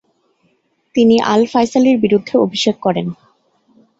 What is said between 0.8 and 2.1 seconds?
তিনি আল-ফায়সালির